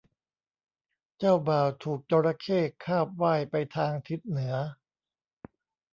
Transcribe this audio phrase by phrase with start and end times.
[1.17, 4.55] เจ้าบ่าวถูกจระเข้คาบว่ายไปทางทิศเหนือ